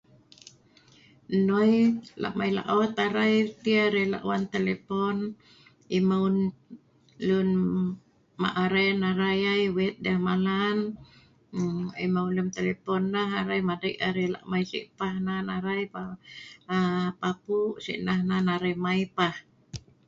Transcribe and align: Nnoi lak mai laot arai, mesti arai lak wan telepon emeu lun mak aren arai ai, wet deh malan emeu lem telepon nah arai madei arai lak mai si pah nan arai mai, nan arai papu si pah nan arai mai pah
Nnoi 1.37 1.73
lak 2.21 2.33
mai 2.39 2.51
laot 2.57 2.93
arai, 3.05 3.35
mesti 3.45 3.71
arai 3.85 4.05
lak 4.13 4.23
wan 4.29 4.43
telepon 4.53 5.17
emeu 5.97 6.25
lun 7.27 7.49
mak 8.41 8.53
aren 8.65 8.97
arai 9.11 9.39
ai, 9.53 9.63
wet 9.77 9.95
deh 10.05 10.17
malan 10.27 10.77
emeu 12.05 12.27
lem 12.35 12.47
telepon 12.57 13.01
nah 13.13 13.27
arai 13.41 13.61
madei 13.69 13.95
arai 14.07 14.27
lak 14.33 14.43
mai 14.51 14.63
si 14.69 14.79
pah 14.97 15.15
nan 15.25 15.45
arai 15.57 15.83
mai, 15.93 16.03
nan 16.69 17.05
arai 17.13 17.13
papu 17.21 17.59
si 17.83 17.93
pah 18.05 18.19
nan 18.29 18.45
arai 18.55 18.75
mai 18.83 19.01
pah 19.17 19.35